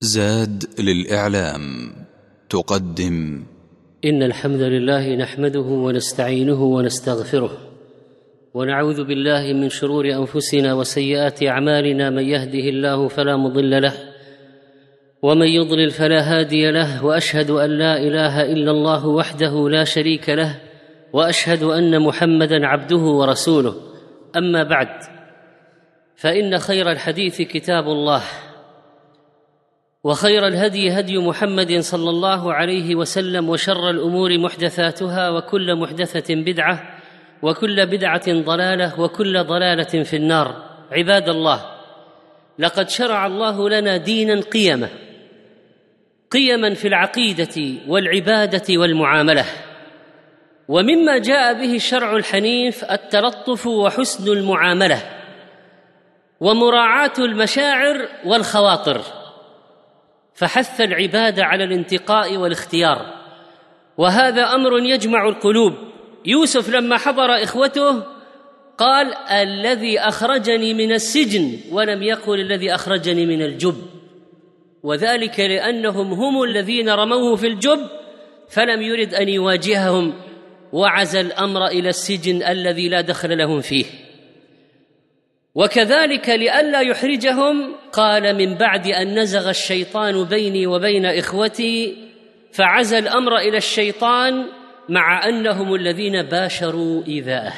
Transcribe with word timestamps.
زاد 0.00 0.64
للإعلام 0.78 1.92
تقدم. 2.50 3.42
إن 4.04 4.22
الحمد 4.22 4.60
لله 4.60 5.16
نحمده 5.16 5.60
ونستعينه 5.60 6.62
ونستغفره 6.62 7.50
ونعوذ 8.54 9.04
بالله 9.04 9.52
من 9.52 9.68
شرور 9.68 10.04
أنفسنا 10.04 10.74
وسيئات 10.74 11.42
أعمالنا 11.42 12.10
من 12.10 12.22
يهده 12.22 12.68
الله 12.68 13.08
فلا 13.08 13.36
مضل 13.36 13.82
له 13.82 13.94
ومن 15.22 15.46
يضلل 15.46 15.90
فلا 15.90 16.20
هادي 16.20 16.70
له 16.70 17.04
وأشهد 17.04 17.50
أن 17.50 17.70
لا 17.70 17.96
إله 17.96 18.52
إلا 18.52 18.70
الله 18.70 19.06
وحده 19.06 19.68
لا 19.68 19.84
شريك 19.84 20.28
له 20.28 20.60
وأشهد 21.12 21.62
أن 21.62 22.02
محمدا 22.02 22.66
عبده 22.66 22.96
ورسوله. 22.96 23.74
أما 24.36 24.62
بعد 24.62 24.88
فإن 26.16 26.58
خير 26.58 26.90
الحديث 26.90 27.42
كتاب 27.42 27.84
الله. 27.84 28.22
وخير 30.06 30.46
الهدي 30.46 30.90
هدي 30.90 31.18
محمد 31.18 31.78
صلى 31.78 32.10
الله 32.10 32.54
عليه 32.54 32.94
وسلم 32.94 33.48
وشر 33.48 33.90
الأمور 33.90 34.38
محدثاتها 34.38 35.30
وكل 35.30 35.74
محدثة 35.74 36.34
بدعة 36.34 36.98
وكل 37.42 37.86
بدعة 37.86 38.24
ضلالة 38.28 39.00
وكل 39.00 39.44
ضلالة 39.44 40.02
في 40.02 40.16
النار. 40.16 40.62
عباد 40.92 41.28
الله 41.28 41.64
لقد 42.58 42.88
شرع 42.88 43.26
الله 43.26 43.70
لنا 43.70 43.96
دينا 43.96 44.40
قيمة 44.40 44.88
قيما 46.30 46.74
في 46.74 46.88
العقيدة 46.88 47.80
والعبادة 47.88 48.80
والمعاملة. 48.80 49.44
ومما 50.68 51.18
جاء 51.18 51.52
به 51.54 51.74
الشرع 51.74 52.16
الحنيف 52.16 52.84
التلطف 52.84 53.66
وحسن 53.66 54.32
المعاملة 54.32 55.02
ومراعاة 56.40 57.12
المشاعر 57.18 58.08
والخواطر. 58.24 59.15
فحث 60.36 60.80
العباد 60.80 61.40
على 61.40 61.64
الانتقاء 61.64 62.36
والاختيار. 62.36 63.14
وهذا 63.98 64.42
أمر 64.42 64.78
يجمع 64.78 65.28
القلوب. 65.28 65.72
يوسف 66.24 66.68
لما 66.68 66.96
حضر 66.98 67.42
إخوته 67.42 68.02
قال 68.78 69.14
الذي 69.14 70.00
أخرجني 70.00 70.74
من 70.74 70.92
السجن 70.92 71.58
ولم 71.72 72.02
يقل 72.02 72.40
الذي 72.40 72.74
أخرجني 72.74 73.26
من 73.26 73.42
الجب. 73.42 73.76
وذلك 74.82 75.40
لأنهم 75.40 76.12
هم 76.12 76.42
الذين 76.42 76.88
رموه 76.88 77.36
في 77.36 77.46
الجب 77.46 77.80
فلم 78.48 78.82
يرد 78.82 79.14
أن 79.14 79.28
يواجههم. 79.28 80.14
وعزى 80.72 81.20
الأمر 81.20 81.66
إلى 81.66 81.88
السجن 81.88 82.42
الذي 82.42 82.88
لا 82.88 83.00
دخل 83.00 83.38
لهم 83.38 83.60
فيه. 83.60 83.84
وكذلك 85.56 86.28
لئلا 86.28 86.80
يحرجهم 86.80 87.74
قال 87.92 88.36
من 88.36 88.54
بعد 88.54 88.86
أن 88.86 89.18
نزغ 89.18 89.50
الشيطان 89.50 90.24
بيني 90.24 90.66
وبين 90.66 91.06
إخوتي 91.06 91.96
فعزى 92.52 92.98
الأمر 92.98 93.36
إلى 93.36 93.56
الشيطان 93.56 94.46
مع 94.88 95.28
أنهم 95.28 95.74
الذين 95.74 96.22
باشروا 96.22 97.02
ايذاءه 97.08 97.52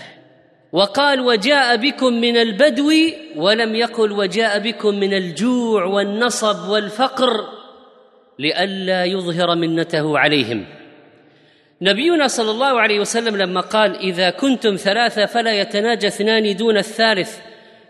وقال 0.72 1.20
وجاء 1.20 1.76
بكم 1.76 2.12
من 2.12 2.36
البدو 2.36 2.90
ولم 3.36 3.74
يقل 3.74 4.12
وجاء 4.12 4.58
بكم 4.58 4.94
من 4.94 5.14
الجوع 5.14 5.84
والنصب 5.84 6.68
والفقر 6.68 7.46
لئلا 8.38 9.04
يظهر 9.04 9.54
منته 9.56 10.18
عليهم. 10.18 10.66
نبينا 11.82 12.26
صلى 12.26 12.50
الله 12.50 12.80
عليه 12.80 13.00
وسلم 13.00 13.36
لما 13.36 13.60
قال 13.60 13.96
إذا 13.96 14.30
كنتم 14.30 14.76
ثلاثة 14.76 15.26
فلا 15.26 15.52
يتناجى 15.60 16.06
اثنان 16.06 16.56
دون 16.56 16.76
الثالث. 16.78 17.47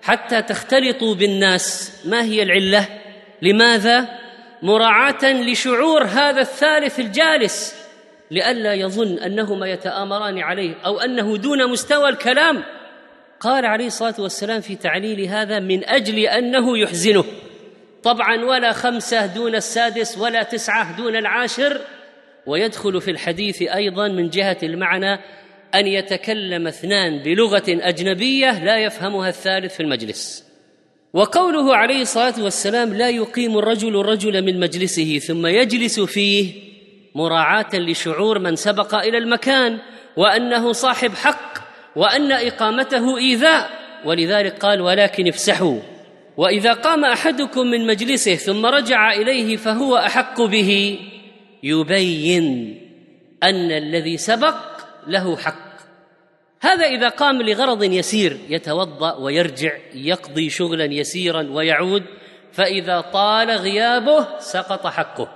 حتى 0.08 0.42
تختلطوا 0.42 1.14
بالناس. 1.14 1.92
ما 2.04 2.22
هي 2.22 2.42
العلة؟ 2.42 2.88
لماذا؟ 3.42 4.08
مراعاة 4.62 5.24
لشعور 5.24 6.04
هذا 6.04 6.40
الثالث 6.40 7.00
الجالس. 7.00 7.74
لئلا 8.30 8.74
يظن 8.74 9.18
أنهما 9.18 9.66
يتآمران 9.70 10.38
عليه 10.38 10.74
أو 10.86 11.00
أنه 11.00 11.36
دون 11.36 11.70
مستوى 11.70 12.08
الكلام. 12.08 12.64
قال 13.40 13.66
عليه 13.66 13.86
الصلاة 13.86 14.14
والسلام 14.18 14.60
في 14.60 14.76
تعليل 14.76 15.20
هذا 15.20 15.58
من 15.58 15.84
أجل 15.84 16.18
أنه 16.18 16.78
يحزنه. 16.78 17.24
طبعا 18.02 18.44
ولا 18.44 18.72
خمسة 18.72 19.26
دون 19.26 19.54
السادس 19.54 20.18
ولا 20.18 20.42
تسعة 20.42 20.96
دون 20.96 21.16
العاشر. 21.16 21.80
ويدخل 22.46 23.00
في 23.00 23.10
الحديث 23.10 23.62
أيضا 23.62 24.08
من 24.08 24.30
جهة 24.30 24.58
المعنى 24.62 25.20
أن 25.74 25.86
يتكلم 25.86 26.66
اثنان 26.66 27.18
بلغة 27.22 27.64
أجنبية 27.68 28.64
لا 28.64 28.78
يفهمها 28.78 29.28
الثالث 29.28 29.74
في 29.74 29.82
المجلس. 29.82 30.44
وقوله 31.12 31.76
عليه 31.76 32.02
الصلاة 32.02 32.42
والسلام 32.42 32.94
لا 32.94 33.08
يقيم 33.08 33.58
الرجل 33.58 34.00
الرجل 34.00 34.44
من 34.44 34.60
مجلسه 34.60 35.18
ثم 35.18 35.46
يجلس 35.46 36.00
فيه 36.00 36.52
مراعاة 37.14 37.74
لشعور 37.74 38.38
من 38.38 38.56
سبق 38.56 38.94
إلى 38.94 39.18
المكان 39.18 39.78
وأنه 40.16 40.72
صاحب 40.72 41.14
حق 41.14 41.58
وأن 41.96 42.32
إقامته 42.32 43.18
إيذاء. 43.18 43.70
ولذلك 44.04 44.58
قال 44.58 44.80
ولكن 44.80 45.28
افسحوا. 45.28 45.80
وإذا 46.36 46.72
قام 46.72 47.04
أحدكم 47.04 47.66
من 47.66 47.86
مجلسه 47.86 48.34
ثم 48.34 48.66
رجع 48.66 49.12
إليه 49.12 49.56
فهو 49.56 49.96
أحق 49.96 50.42
به 50.42 50.98
يبين 51.62 52.78
أن 53.42 53.72
الذي 53.72 54.16
سبق 54.16 54.77
له 55.08 55.36
حق. 55.36 55.68
هذا 56.60 56.86
إذا 56.86 57.08
قام 57.08 57.42
لغرض 57.42 57.82
يسير 57.84 58.38
يتوضأ 58.48 59.16
ويرجع 59.16 59.72
يقضي 59.94 60.50
شغلا 60.50 60.84
يسيرا 60.84 61.48
ويعود 61.50 62.02
فإذا 62.52 63.00
طال 63.00 63.50
غيابه 63.50 64.26
سقط 64.38 64.86
حقه. 64.86 65.28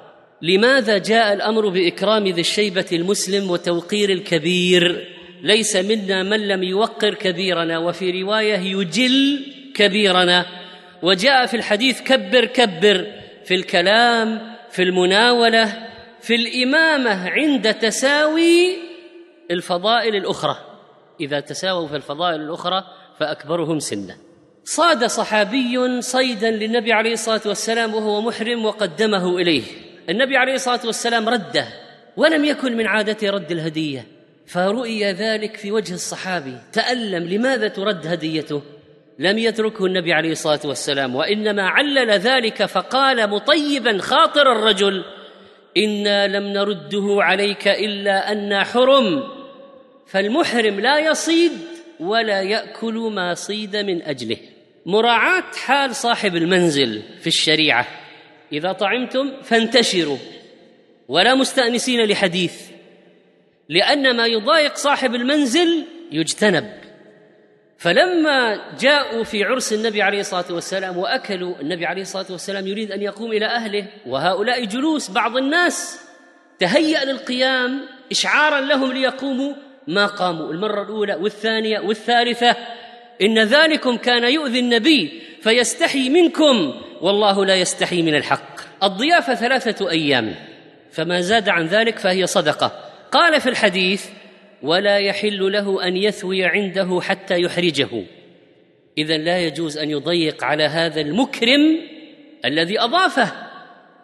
لماذا 0.43 0.99
جاء 0.99 1.33
الأمر 1.33 1.69
بإكرام 1.69 2.27
ذي 2.27 2.41
الشيبة 2.41 2.87
المسلم 2.93 3.51
وتوقير 3.51 4.11
الكبير؟ 4.11 5.09
ليس 5.43 5.77
منا 5.77 6.23
من 6.23 6.49
لم 6.49 6.63
يوقر 6.63 7.15
كبيرنا 7.15 7.79
وفي 7.79 8.23
رواية 8.23 8.59
يجل 8.59 9.47
كبيرنا. 9.75 10.47
وجاء 11.03 11.47
في 11.47 11.57
الحديث 11.57 12.01
كبر 12.03 12.45
كبر. 12.45 13.07
في 13.45 13.55
الكلام 13.55 14.57
في 14.71 14.83
المناولة 14.83 15.89
في 16.21 16.35
الإمامة 16.35 17.31
عند 17.31 17.75
تساوي 17.75 18.92
الفضائل 19.53 20.17
الأخرى. 20.17 20.57
إذا 21.21 21.41
تساووا 21.41 21.89
في 21.89 21.97
الفضائل 21.97 22.41
الأخرى 22.41 22.85
فأكبرهم 23.21 23.79
سنا 23.79 24.17
صاد 24.65 25.05
صحابي 25.05 26.03
صيدا 26.03 26.51
للنبي 26.51 26.93
عليه 26.93 27.13
الصلاة 27.13 27.41
والسلام 27.47 27.95
وهو 27.95 28.21
محرم 28.21 28.65
وقدمه 28.65 29.39
إليه. 29.39 29.63
النبي 30.09 30.37
عليه 30.37 30.55
الصلاة 30.55 30.81
والسلام 30.85 31.29
رده 31.29 31.67
ولم 32.17 32.45
يكن 32.45 32.77
من 32.77 32.87
عادته 32.87 33.31
رد 33.31 33.51
الهدية. 33.51 34.07
فرؤي 34.47 35.13
ذلك 35.13 35.57
في 35.57 35.73
وجه 35.73 35.95
الصحابي. 35.95 36.57
تألم 36.73 37.29
لماذا 37.29 37.69
ترد 37.69 38.07
هديته؟ 38.07 38.63
لم 39.19 39.39
يتركه 39.39 39.87
النبي 39.87 40.13
عليه 40.13 40.33
الصلاة 40.33 40.61
والسلام 40.65 41.17
وإنما 41.17 41.63
علل 41.63 42.11
ذلك 42.11 42.65
فقال 42.65 43.31
مطيبا 43.31 43.99
خاطر 43.99 44.53
الرجل 44.53 45.05
إنا 45.77 46.27
لم 46.29 46.45
نرده 46.45 47.17
عليك 47.19 47.69
إلا 47.69 48.33
أنا 48.33 48.65
حرم. 48.65 49.23
فالمحرم 50.13 50.81
لا 50.81 50.99
يصيد 50.99 51.53
ولا 52.01 52.43
يأكل 52.43 52.95
ما 52.95 53.35
صيد 53.35 53.77
من 53.77 54.03
أجله. 54.03 54.37
مراعاة 54.87 55.53
حال 55.65 55.97
صاحب 55.97 56.37
المنزل 56.37 57.03
في 57.21 57.27
الشريعة. 57.27 57.87
إذا 58.53 58.73
طعمتم 58.73 59.43
فانتشروا. 59.43 60.19
ولا 61.09 61.35
مستأنسين 61.35 62.05
لحديث. 62.05 62.55
لأن 63.69 64.17
ما 64.17 64.27
يضايق 64.27 64.75
صاحب 64.77 65.15
المنزل 65.15 65.85
يجتنب. 66.13 66.73
فلما 67.79 68.61
جاءوا 68.81 69.25
في 69.25 69.45
عرس 69.45 69.73
النبي 69.73 70.03
عليه 70.03 70.21
الصلاة 70.21 70.53
والسلام 70.53 70.97
وأكلوا 70.97 71.61
النبي 71.61 71.87
عليه 71.87 72.03
الصلاة 72.03 72.27
والسلام 72.31 72.67
يريد 72.67 72.93
أن 72.93 73.03
يقوم 73.03 73.33
إلى 73.33 73.47
أهله. 73.47 73.87
وهؤلاء 74.07 74.65
جلوس 74.65 75.11
بعض 75.11 75.37
الناس. 75.37 76.01
تهيأ 76.59 77.05
للقيام 77.05 77.89
اشعارا 78.11 78.61
لهم 78.61 78.93
ليقوموا. 78.93 79.72
ما 79.87 80.07
قاموا. 80.07 80.53
المرة 80.53 80.83
الأولى 80.83 81.15
والثانية 81.15 81.81
والثالثة 81.81 82.57
إن 83.23 83.39
ذلكم 83.39 83.97
كان 83.97 84.33
يؤذي 84.33 84.59
النبي 84.59 85.23
فيستحي 85.43 86.09
منكم 86.09 86.75
والله 87.01 87.47
لا 87.47 87.55
يستحي 87.55 88.03
من 88.03 88.15
الحق. 88.15 88.61
الضيافة 88.83 89.35
ثلاثة 89.35 89.91
أيام 89.91 90.35
فما 90.93 91.21
زاد 91.21 91.49
عن 91.49 91.67
ذلك 91.67 91.99
فهي 91.99 92.27
صدقة. 92.27 92.73
قال 93.13 93.41
في 93.41 93.49
الحديث 93.49 94.07
ولا 94.63 94.99
يحل 94.99 95.53
له 95.53 95.89
أن 95.89 95.97
يثوي 95.97 96.45
عنده 96.45 97.01
حتى 97.03 97.41
يحرجه. 97.41 97.89
اذا 98.99 99.17
لا 99.17 99.39
يجوز 99.39 99.79
أن 99.79 99.91
يضيق 99.91 100.45
على 100.45 100.65
هذا 100.65 101.01
المكرم 101.01 101.81
الذي 102.45 102.81
أضافه 102.81 103.33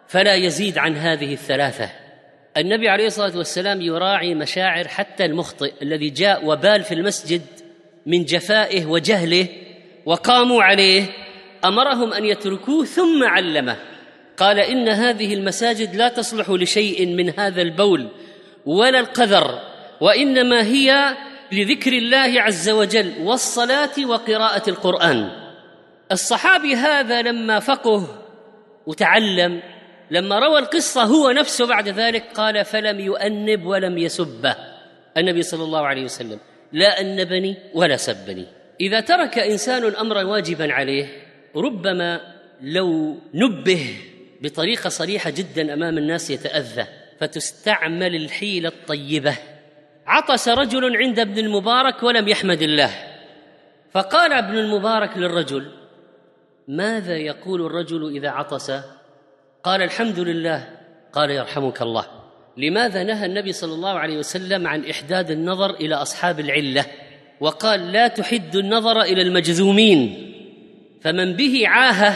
فلا 0.07 0.35
يزيد 0.35 0.77
عن 0.77 0.97
هذه 0.97 1.33
الثلاثة. 1.33 1.89
النبي 2.59 2.89
عليه 2.89 3.07
الصلاة 3.07 3.37
والسلام 3.37 3.81
يراعي 3.81 4.35
مشاعر 4.35 4.87
حتى 4.87 5.25
المخطئ 5.25 5.73
الذي 5.81 6.09
جاء 6.09 6.45
وبال 6.45 6.83
في 6.83 6.93
المسجد 6.93 7.41
من 8.05 8.25
جفائه 8.25 8.85
وجهله 8.85 9.47
وقاموا 10.05 10.63
عليه 10.63 11.03
أمرهم 11.65 12.13
أن 12.13 12.25
يتركوه 12.25 12.85
ثم 12.85 13.23
علمه. 13.23 13.75
قال 14.37 14.59
إن 14.59 14.89
هذه 14.89 15.33
المساجد 15.33 15.95
لا 15.95 16.07
تصلح 16.07 16.49
لشيء 16.49 17.05
من 17.05 17.39
هذا 17.39 17.61
البول 17.61 18.07
ولا 18.65 18.99
القذر 18.99 19.59
وإنما 20.01 20.63
هي 20.63 21.17
لذكر 21.51 21.93
الله 21.93 22.41
عز 22.41 22.69
وجل 22.69 23.13
والصلاة 23.21 24.05
وقراءة 24.05 24.69
القرآن. 24.69 25.29
الصحابي 26.11 26.75
هذا 26.75 27.21
لما 27.21 27.59
فقه 27.59 28.07
وتعلم 28.87 29.61
لما 30.11 30.39
روى 30.39 30.59
القصة 30.59 31.03
هو 31.03 31.31
نفسه 31.31 31.67
بعد 31.67 31.89
ذلك 31.89 32.23
قال 32.33 32.65
فلم 32.65 32.99
يؤنب 32.99 33.65
ولم 33.65 33.97
يسبه 33.97 34.55
النبي 35.17 35.41
صلى 35.41 35.63
الله 35.63 35.87
عليه 35.87 36.03
وسلم 36.03 36.39
لا 36.71 37.01
أنبني 37.01 37.57
ولا 37.73 37.97
سبني. 37.97 38.45
إذا 38.81 38.99
ترك 38.99 39.39
إنسان 39.39 39.95
امرا 39.95 40.23
واجبا 40.23 40.73
عليه 40.73 41.07
ربما 41.55 42.21
لو 42.61 43.17
نبه 43.33 43.95
بطريقة 44.41 44.89
صريحة 44.89 45.29
جدا 45.29 45.73
أمام 45.73 45.97
الناس 45.97 46.29
يتأذى 46.29 46.85
فتستعمل 47.19 48.15
الحيلة 48.15 48.69
الطيبة. 48.69 49.37
عطس 50.07 50.49
رجل 50.49 50.97
عند 50.97 51.19
ابن 51.19 51.37
المبارك 51.37 52.03
ولم 52.03 52.27
يحمد 52.27 52.61
الله. 52.61 52.91
فقال 53.91 54.33
ابن 54.33 54.57
المبارك 54.57 55.17
للرجل 55.17 55.71
ماذا 56.67 57.17
يقول 57.17 57.65
الرجل 57.65 58.15
إذا 58.15 58.29
عطس؟ 58.29 58.71
قال 59.63 59.81
الحمد 59.81 60.19
لله 60.19 60.67
قال 61.13 61.31
يرحمك 61.31 61.81
الله. 61.81 62.05
لماذا 62.57 63.03
نهى 63.03 63.25
النبي 63.25 63.53
صلى 63.53 63.73
الله 63.73 63.99
عليه 63.99 64.17
وسلم 64.17 64.67
عن 64.67 64.89
إحداد 64.89 65.31
النظر 65.31 65.69
إلى 65.69 65.95
أصحاب 65.95 66.39
العلة؟ 66.39 66.85
وقال 67.39 67.91
لا 67.91 68.07
تحد 68.07 68.55
النظر 68.55 69.01
إلى 69.01 69.21
المجذومين 69.21 70.31
فمن 71.01 71.33
به 71.33 71.67
عاهه 71.67 72.13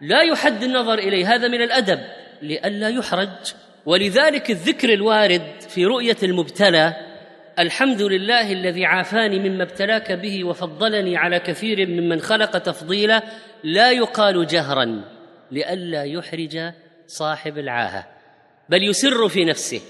لا 0.00 0.22
يحد 0.22 0.62
النظر 0.62 0.98
إليه. 0.98 1.34
هذا 1.34 1.48
من 1.48 1.62
الأدب. 1.62 2.00
لئلا 2.42 2.88
يحرج. 2.88 3.28
ولذلك 3.86 4.50
الذكر 4.50 4.92
الوارد 4.92 5.42
في 5.68 5.84
رؤية 5.84 6.16
المبتلى 6.22 6.94
الحمد 7.58 8.02
لله 8.02 8.52
الذي 8.52 8.84
عافاني 8.84 9.48
مما 9.48 9.62
ابتلاك 9.62 10.12
به 10.12 10.44
وفضلني 10.44 11.16
على 11.16 11.38
كثير 11.38 11.88
ممن 11.88 12.20
خلق 12.20 12.58
تفضيلا 12.58 13.22
لا 13.64 13.90
يقال 13.90 14.46
جهرا. 14.46 15.15
لئلا 15.50 16.04
يحرج 16.04 16.72
صاحب 17.06 17.58
العاهة 17.58 18.06
بل 18.68 18.82
يسر 18.82 19.28
في 19.28 19.44
نفسه 19.44 19.80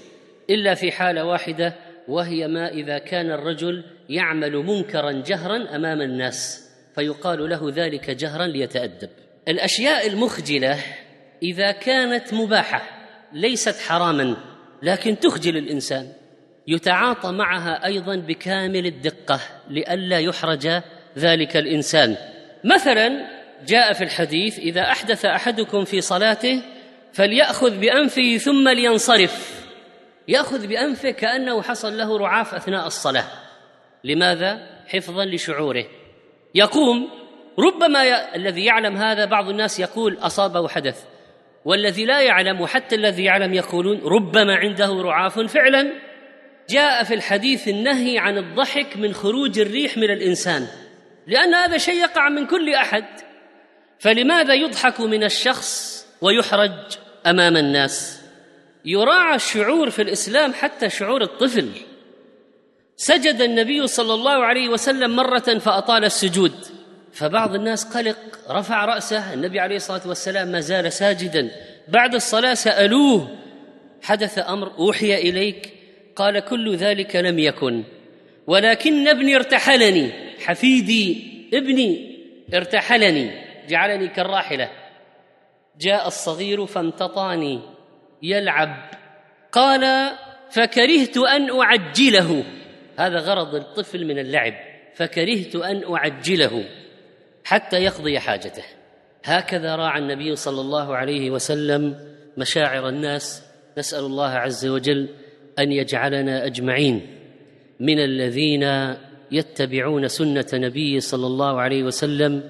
إلا 0.49 0.73
في 0.73 0.91
حالة 0.91 1.25
واحدة 1.25 1.73
وهي 2.07 2.47
ما 2.47 2.67
إذا 2.67 2.97
كان 2.97 3.31
الرجل 3.31 3.83
يعمل 4.09 4.55
منكرا 4.55 5.11
جهرا 5.11 5.75
أمام 5.75 6.01
الناس 6.01 6.67
فيقال 6.95 7.49
له 7.49 7.71
ذلك 7.75 8.09
جهرا 8.09 8.47
ليتأدب. 8.47 9.09
الأشياء 9.47 10.07
المخجلة 10.07 10.79
إذا 11.43 11.71
كانت 11.71 12.33
مباحة 12.33 12.81
ليست 13.33 13.75
حراما 13.79 14.37
لكن 14.83 15.19
تخجل 15.19 15.57
الإنسان. 15.57 16.13
يتعاطى 16.67 17.31
معها 17.31 17.85
أيضا 17.85 18.15
بكامل 18.15 18.85
الدقة 18.85 19.39
لئلا 19.69 20.19
يحرج 20.19 20.81
ذلك 21.17 21.57
الإنسان. 21.57 22.15
مثلا 22.63 23.36
جاء 23.65 23.93
في 23.93 24.03
الحديث 24.03 24.59
إذا 24.59 24.81
أحدث 24.81 25.25
أحدكم 25.25 25.85
في 25.85 26.01
صلاته 26.01 26.61
فليأخذ 27.13 27.77
بأنفه 27.77 28.37
ثم 28.37 28.69
لينصرف. 28.69 29.65
يأخذ 30.27 30.67
بأنفه 30.67 31.11
كأنه 31.11 31.61
حصل 31.61 31.97
له 31.97 32.17
رعاف 32.17 32.53
أثناء 32.53 32.87
الصلاة. 32.87 33.25
لماذا؟ 34.03 34.59
حفظا 34.87 35.25
لشعوره. 35.25 35.85
يقوم 36.55 37.09
ربما 37.59 38.03
ي... 38.03 38.35
الذي 38.35 38.65
يعلم 38.65 38.97
هذا 38.97 39.25
بعض 39.25 39.49
الناس 39.49 39.79
يقول 39.79 40.17
أصابه 40.21 40.67
حدث 40.67 41.03
والذي 41.65 42.05
لا 42.05 42.21
يعلم 42.21 42.61
وحتى 42.61 42.95
الذي 42.95 43.23
يعلم 43.23 43.53
يقولون 43.53 44.01
ربما 44.03 44.55
عنده 44.55 45.01
رعاف 45.01 45.39
فعلا. 45.39 45.93
جاء 46.69 47.03
في 47.03 47.13
الحديث 47.13 47.67
النهي 47.67 48.19
عن 48.19 48.37
الضحك 48.37 48.97
من 48.97 49.13
خروج 49.13 49.59
الريح 49.59 49.97
من 49.97 50.11
الإنسان 50.11 50.67
لأن 51.27 51.53
هذا 51.53 51.77
شيء 51.77 52.01
يقع 52.01 52.29
من 52.29 52.45
كل 52.45 52.73
أحد. 52.73 53.05
فلماذا 53.99 54.53
يضحك 54.53 54.99
من 54.99 55.23
الشخص 55.23 56.05
ويحرج 56.21 56.71
أمام 57.25 57.57
الناس؟ 57.57 58.21
يراعى 58.85 59.35
الشعور 59.35 59.89
في 59.89 60.01
الإسلام 60.01 60.53
حتى 60.53 60.89
شعور 60.89 61.21
الطفل. 61.23 61.69
سجد 62.97 63.41
النبي 63.41 63.87
صلى 63.87 64.13
الله 64.13 64.45
عليه 64.45 64.69
وسلم 64.69 65.15
مرة 65.15 65.39
فأطال 65.39 66.05
السجود 66.05 66.53
فبعض 67.13 67.55
الناس 67.55 67.85
قلق 67.85 68.17
رفع 68.49 68.85
رأسه 68.85 69.33
النبي 69.33 69.59
عليه 69.59 69.75
الصلاة 69.75 70.07
والسلام 70.07 70.47
ما 70.47 70.59
زال 70.59 70.93
ساجدا. 70.93 71.51
بعد 71.87 72.15
الصلاة 72.15 72.53
سألوه 72.53 73.37
حدث 74.01 74.39
أمر 74.39 74.71
أوحي 74.77 75.15
إليك؟ 75.15 75.73
قال 76.15 76.39
كل 76.39 76.75
ذلك 76.75 77.15
لم 77.15 77.39
يكن. 77.39 77.83
ولكن 78.47 79.07
ابني 79.07 79.35
ارتحلني 79.35 80.11
حفيدي 80.45 81.23
ابني 81.53 82.17
ارتحلني. 82.53 83.46
جعلني 83.67 84.07
كالراحلة. 84.07 84.69
جاء 85.79 86.07
الصغير 86.07 86.65
فامتطاني 86.65 87.59
يلعب. 88.23 88.91
قال 89.51 90.11
فكرهت 90.51 91.17
أن 91.17 91.59
أعجله. 91.59 92.43
هذا 92.97 93.19
غرض 93.19 93.55
الطفل 93.55 94.05
من 94.05 94.19
اللعب. 94.19 94.53
فكرهت 94.95 95.55
أن 95.55 95.93
أعجله. 95.93 96.65
حتى 97.43 97.77
يقضي 97.77 98.19
حاجته. 98.19 98.63
هكذا 99.25 99.75
راعى 99.75 99.99
النبي 99.99 100.35
صلى 100.35 100.61
الله 100.61 100.95
عليه 100.95 101.31
وسلم 101.31 101.95
مشاعر 102.37 102.89
الناس. 102.89 103.43
نسأل 103.77 104.05
الله 104.05 104.29
عز 104.29 104.65
وجل 104.65 105.09
أن 105.59 105.71
يجعلنا 105.71 106.45
أجمعين 106.45 107.17
من 107.79 107.99
الذين 107.99 108.95
يتبعون 109.31 110.07
سنة 110.07 110.45
نبيه 110.53 110.99
صلى 110.99 111.27
الله 111.27 111.61
عليه 111.61 111.83
وسلم 111.83 112.49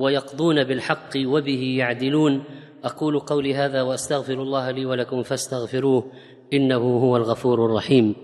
ويقضون 0.00 0.64
بالحق 0.64 1.10
وبه 1.16 1.76
يعدلون. 1.78 2.44
أقول 2.84 3.18
قولي 3.18 3.54
هذا 3.54 3.82
وأستغفر 3.82 4.42
الله 4.42 4.70
لي 4.70 4.86
ولكم 4.86 5.22
فاستغفروه 5.22 6.12
إنه 6.52 6.76
هو 6.76 7.16
الغفور 7.16 7.66
الرحيم. 7.66 8.14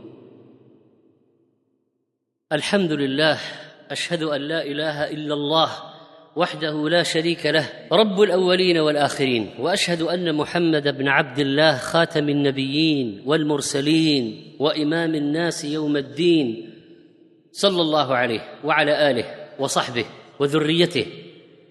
الحمد 2.52 2.92
لله 2.92 3.38
أشهد 3.90 4.22
أن 4.22 4.40
لا 4.40 4.62
إله 4.62 5.10
إلا 5.10 5.34
الله 5.34 5.68
وحده 6.36 6.88
لا 6.88 7.02
شريك 7.02 7.46
له 7.46 7.68
رب 7.92 8.20
الأولين 8.20 8.78
والآخرين 8.78 9.50
وأشهد 9.58 10.02
أن 10.02 10.34
محمد 10.34 10.98
بن 10.98 11.08
عبد 11.08 11.38
الله 11.38 11.76
خاتم 11.76 12.28
النبيين 12.28 13.22
والمرسلين 13.26 14.56
وإمام 14.60 15.14
الناس 15.14 15.64
يوم 15.64 15.96
الدين 15.96 16.72
صلى 17.52 17.80
الله 17.80 18.14
عليه 18.14 18.40
وعلى 18.64 19.10
آله 19.10 19.24
وصحبه 19.58 20.04
وذريته. 20.40 21.06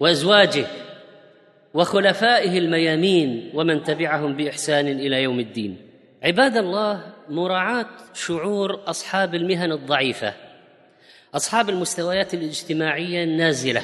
وازواجه 0.00 0.66
وخلفائه 1.74 2.58
الميامين 2.58 3.50
ومن 3.54 3.82
تبعهم 3.82 4.36
بإحسان 4.36 4.88
إلى 4.88 5.22
يوم 5.22 5.40
الدين. 5.40 5.76
عباد 6.22 6.56
الله 6.56 7.12
مراعاة 7.28 7.86
شعور 8.14 8.80
أصحاب 8.86 9.34
المهن 9.34 9.72
الضعيفة 9.72 10.34
أصحاب 11.34 11.70
المستويات 11.70 12.34
الاجتماعية 12.34 13.24
النازلة. 13.24 13.82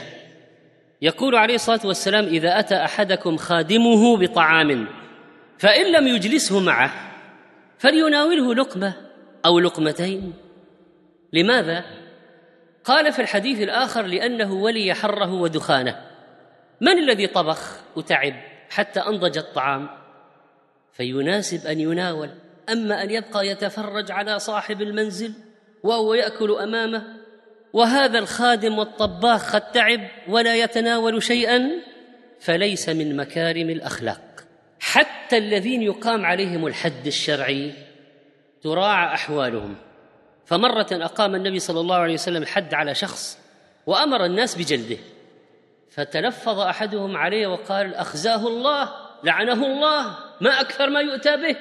يقول 1.02 1.34
عليه 1.34 1.54
الصلاة 1.54 1.80
والسلام 1.84 2.24
إذا 2.24 2.58
أتى 2.58 2.74
أحدكم 2.74 3.36
خادمه 3.36 4.16
بطعام 4.16 4.86
فإن 5.58 5.92
لم 5.92 6.06
يجلسه 6.06 6.60
معه 6.60 6.92
فليناوله 7.78 8.54
لقمة 8.54 8.94
أو 9.46 9.58
لقمتين. 9.58 10.32
لماذا؟ 11.32 11.84
قال 12.84 13.12
في 13.12 13.22
الحديث 13.22 13.60
الآخر 13.60 14.02
لأنه 14.02 14.52
ولي 14.52 14.94
حره 14.94 15.32
ودخانه. 15.32 16.00
من 16.80 16.98
الذي 16.98 17.26
طبخ 17.26 17.80
وتعب 17.96 18.34
حتى 18.70 19.00
أنضج 19.00 19.38
الطعام؟ 19.38 19.88
فيناسب 20.92 21.66
أن 21.66 21.80
يناول. 21.80 22.30
أما 22.68 23.02
أن 23.02 23.10
يبقى 23.10 23.46
يتفرج 23.46 24.10
على 24.10 24.38
صاحب 24.38 24.82
المنزل 24.82 25.32
وهو 25.82 26.14
يأكل 26.14 26.50
أمامه 26.50 27.02
وهذا 27.72 28.18
الخادم 28.18 28.78
والطباخ 28.78 29.52
قد 29.54 29.72
تعب 29.72 30.00
ولا 30.28 30.56
يتناول 30.56 31.22
شيئا 31.22 31.70
فليس 32.40 32.88
من 32.88 33.16
مكارم 33.16 33.70
الأخلاق. 33.70 34.44
حتى 34.80 35.38
الذين 35.38 35.82
يقام 35.82 36.24
عليهم 36.24 36.66
الحد 36.66 37.06
الشرعي 37.06 37.72
تراعى 38.62 39.14
أحوالهم. 39.14 39.76
فمرة 40.44 40.86
أقام 40.92 41.34
النبي 41.34 41.58
صلى 41.58 41.80
الله 41.80 41.96
عليه 41.96 42.14
وسلم 42.14 42.42
الحد 42.42 42.74
على 42.74 42.94
شخص 42.94 43.38
وأمر 43.86 44.24
الناس 44.24 44.54
بجلده 44.54 44.98
فتلفظ 45.90 46.60
أحدهم 46.60 47.16
عليه 47.16 47.46
وقال 47.46 47.94
أخزاه 47.94 48.46
الله 48.46 48.88
لعنه 49.24 49.66
الله 49.66 50.16
ما 50.40 50.60
أكثر 50.60 50.90
ما 50.90 51.00
يؤتى 51.00 51.36
به. 51.36 51.56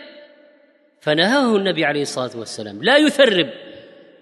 فنهاه 1.01 1.55
النبي 1.55 1.85
عليه 1.85 2.01
الصلاة 2.01 2.31
والسلام 2.35 2.83
لا 2.83 2.97
يثرب 2.97 3.49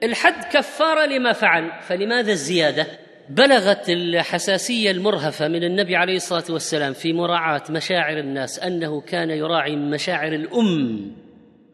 الحد 0.04 0.44
كفاره 0.54 1.06
لما 1.06 1.34
فعل 1.34 1.72
فلماذا 1.82 2.32
الزيادة؟ 2.32 2.88
بلغت 3.30 3.90
الحساسية 3.90 4.92
المرهفة 4.92 5.48
من 5.48 5.64
النبي 5.64 5.96
عليه 5.96 6.16
الصلاة 6.16 6.44
والسلام 6.50 6.94
في 6.94 7.14
مراعاة 7.14 7.64
مشاعر 7.70 8.20
الناس 8.20 8.60
أنه 8.60 9.02
كان 9.02 9.30
يراعي 9.30 9.76
مشاعر 9.76 10.34
الأم 10.34 11.12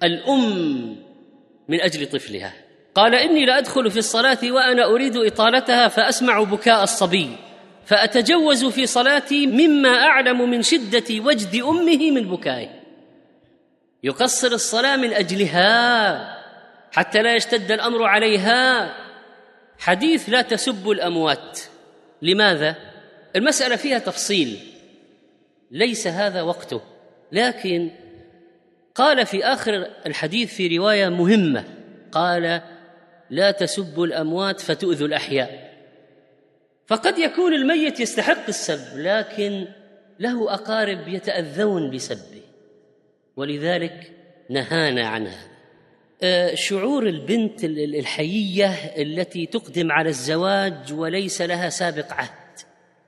الأم 0.04 0.96
من 1.68 1.82
أجل 1.82 2.06
طفلها. 2.06 2.54
قال 2.96 3.16
إني 3.16 3.46
لادخل 3.46 3.92
في 3.92 4.00
الصلاة 4.00 4.38
وأنا 4.44 4.86
أريد 4.86 5.18
إطالتها 5.18 5.88
فأسمع 5.88 6.44
بكاء 6.44 6.84
الصبي 6.84 7.36
فأتجوز 7.86 8.66
في 8.66 8.86
صلاتي 8.86 9.48
مما 9.48 9.90
أعلم 9.90 10.50
من 10.50 10.62
شدة 10.62 11.04
وجد 11.12 11.56
أمه 11.56 12.12
من 12.12 12.30
بكائه. 12.30 12.70
يقصر 14.04 14.48
الصلاة 14.48 14.96
من 14.96 15.14
أجلها 15.14 16.36
حتى 16.92 17.22
لا 17.22 17.36
يشتد 17.36 17.72
الأمر 17.72 18.04
عليها. 18.04 18.94
حديث 19.80 20.30
لا 20.30 20.42
تسبوا 20.42 20.94
الأموات. 20.94 21.60
لماذا؟ 22.22 22.75
المسألة 23.36 23.75
فيها 23.75 24.00
تفصيل. 24.00 24.60
ليس 25.72 26.08
هذا 26.08 26.42
وقته. 26.42 26.82
لكن 27.32 27.92
قال 28.96 29.25
في 29.25 29.46
آخر 29.46 29.88
الحديث 30.06 30.56
في 30.56 30.78
رواية 30.78 31.10
مهمة 31.10 31.64
قال 32.12 32.62
لا 33.29 33.51
تسبوا 33.51 34.05
الأموات 34.05 34.60
فتؤذوا 34.60 35.08
الأحياء. 35.08 35.75
فقد 36.88 37.17
يكون 37.17 37.53
الميت 37.53 38.00
يستحق 38.00 38.48
السب 38.48 38.98
لكن 38.98 39.67
له 40.20 40.53
أقارب 40.53 41.08
يتأذون 41.08 41.91
بسبه. 41.91 42.41
ولذلك 43.38 44.12
نهانا 44.50 45.08
عن 45.08 45.27
هذا. 45.27 45.55
آه، 46.24 46.55
شعور 46.55 47.08
البنت 47.08 47.63
الحيية 47.63 48.70
التي 48.98 49.46
تقدم 49.46 49.91
على 49.91 50.10
الزواج 50.10 50.94
وليس 50.94 51.41
لها 51.41 51.70
سابق 51.70 52.13
عهد. 52.13 52.29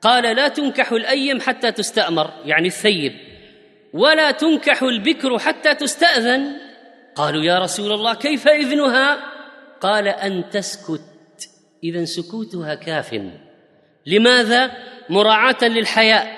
قال 0.01 0.35
لا 0.35 0.47
تنكح 0.47 0.91
الأيم 0.91 1.41
حتى 1.41 1.71
تستأمر. 1.71 2.33
يعني 2.45 2.67
الثيب. 2.67 3.13
ولا 3.93 4.31
تنكح 4.31 4.83
البكر 4.83 5.39
حتى 5.39 5.75
تستأذن. 5.75 6.57
قالوا 7.15 7.43
يا 7.43 7.59
رسول 7.59 7.91
الله 7.91 8.13
كيف 8.13 8.47
إذنها؟ 8.47 9.36
قال 9.81 10.07
أن 10.07 10.49
تسكت. 10.49 11.01
اذا 11.83 12.05
سكوتها 12.05 12.75
كاف. 12.75 13.21
لماذا؟ 14.05 14.71
مراعاة 15.09 15.63
للحياء. 15.63 16.37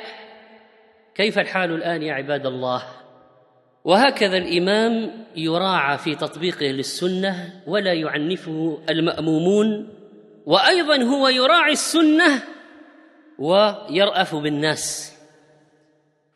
كيف 1.16 1.40
الحال 1.40 1.72
الآن 1.72 2.04
يا 2.04 2.14
عباد 2.14 2.46
الله؟ 2.46 2.84
وهكذا 3.84 4.38
الإمام 4.38 5.26
يراعى 5.36 5.98
في 5.98 6.16
تطبيقه 6.16 6.66
للسنة 6.66 7.62
ولا 7.68 7.94
يعنفه 7.94 8.80
المأمومون 8.90 9.94
وأيضا 10.46 11.04
هو 11.04 11.28
يراعي 11.28 11.72
السنة 11.72 12.44
ويرأف 13.40 14.36
بالناس. 14.36 15.14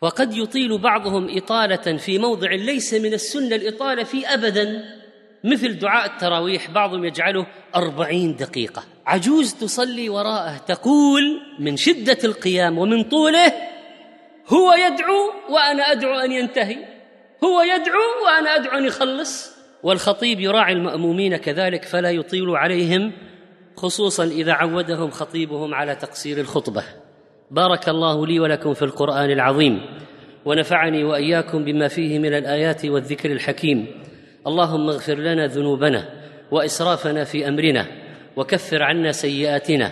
وقد 0.02 0.38
يطيل 0.38 0.78
بعضهم 0.78 1.38
إطالة 1.38 1.98
في 1.98 2.20
موضع 2.20 2.52
ليس 2.52 2.94
من 2.94 3.14
السنة 3.14 3.56
الإطالة 3.56 4.04
فيه 4.04 4.34
ابدا. 4.34 4.84
مثل 5.44 5.80
دعاء 5.80 6.06
التراويح 6.06 6.72
بعضهم 6.72 7.06
يجعله 7.06 7.46
أربعين 7.76 8.36
دقيقة. 8.36 8.84
عجوز 9.06 9.54
تصلي 9.54 10.10
وراءه 10.10 10.58
تقول 10.58 11.42
من 11.60 11.78
شدة 11.78 12.18
القيام 12.24 12.78
ومن 12.78 13.04
طوله 13.04 13.54
هو 14.48 14.74
يدعو 14.74 15.32
وأنا 15.50 15.84
أدعو 15.92 16.14
أن 16.14 16.32
ينتهي. 16.32 16.78
هو 17.44 17.62
يدعو 17.62 18.26
وأنا 18.26 18.56
أدعو 18.56 18.78
أن 18.78 18.86
يخلص. 18.86 19.54
والخطيب 19.84 20.40
يراعي 20.40 20.74
المأمومين 20.74 21.38
كذلك 21.38 21.84
فلا 21.84 22.12
يطيل 22.12 22.50
عليهم 22.50 23.12
خصوصا 23.76 24.24
إذا 24.24 24.54
عودهم 24.54 25.10
خطيبهم 25.10 25.74
على 25.74 25.96
تقصير 25.96 26.40
الخطبة. 26.40 26.84
بارك 27.52 27.90
الله 27.90 28.28
لي 28.28 28.40
ولكم 28.40 28.74
في 28.74 28.82
القرآن 28.82 29.32
العظيم 29.32 29.82
ونفعني 30.46 31.04
وإياكم 31.04 31.64
بما 31.64 31.88
فيه 31.88 32.20
من 32.20 32.34
الآيات 32.34 32.86
والذكر 32.86 33.32
الحكيم. 33.32 33.88
اللهم 34.48 34.90
اغفر 34.90 35.16
لنا 35.16 35.48
ذنوبنا 35.48 36.06
وإسرافنا 36.52 37.24
في 37.24 37.48
أمرنا 37.48 37.86
وكفر 38.36 38.84
عنا 38.84 39.12
سيئاتنا 39.12 39.92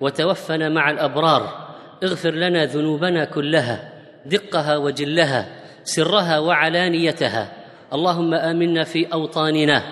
وتوفنا 0.00 0.68
مع 0.68 0.90
الأبرار. 0.90 1.70
اغفر 2.02 2.30
لنا 2.30 2.64
ذنوبنا 2.64 3.24
كلها 3.24 3.92
دقها 4.26 4.76
وجلها 4.76 5.46
سرها 5.84 6.38
وعلانيتها. 6.38 7.52
اللهم 7.92 8.34
آمنا 8.34 8.84
في 8.84 9.12
أوطاننا 9.12 9.82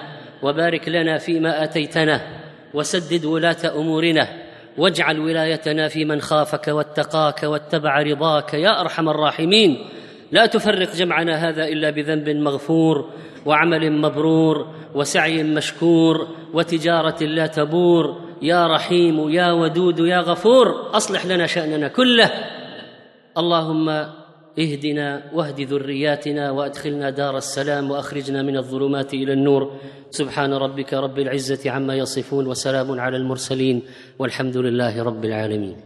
وبارك 0.43 0.89
لنا 0.89 1.19
فيما 1.19 1.65
آتيتنا 1.65 2.21
وسدد 2.75 3.25
ولاة 3.25 3.63
أمورنا 3.77 4.29
واجعل 4.79 5.21
ولايتنا 5.21 5.89
في 5.89 6.05
من 6.05 6.21
خافك 6.21 6.69
واتقاك 6.69 7.43
واتبع 7.43 8.03
رضاك 8.03 8.55
يا 8.55 8.81
أرحم 8.81 9.09
الراحمين. 9.09 9.89
لا 10.33 10.47
تفرق 10.47 10.95
جمعنا 10.95 11.49
هذا 11.49 11.65
إلا 11.65 11.91
بذنب 11.91 12.29
مغفور. 12.29 13.11
وعمل 13.47 13.93
مبرور 13.93 14.67
وسعي 14.95 15.43
مشكور 15.43 16.29
وتجارة 16.55 17.25
لا 17.25 17.47
تبور. 17.47 18.29
يا 18.43 18.67
رحيم 18.67 19.29
يا 19.31 19.53
ودود 19.53 19.99
يا 19.99 20.21
غفور 20.21 20.97
أصلح 20.97 21.27
لنا 21.27 21.47
شأننا 21.47 21.89
كله. 21.89 22.31
اللهم 23.39 23.89
اهدنا 24.59 25.23
واهد 25.35 25.61
ذرياتنا 25.61 26.51
وأدخلنا 26.51 27.11
دار 27.11 27.37
السلام 27.37 27.91
وأخرجنا 27.91 28.43
من 28.43 28.57
الظلمات 28.57 29.15
إلى 29.15 29.33
النور. 29.33 29.73
سبحان 30.11 30.55
ربك 30.55 30.95
رب 30.95 31.19
العزة 31.19 31.71
عما 31.71 31.95
يصفون 31.95 32.47
وسلام 32.47 33.01
على 33.01 33.17
المرسلين 33.17 33.83
والحمد 34.19 34.57
لله 34.57 35.03
رب 35.03 35.25
العالمين. 35.25 35.77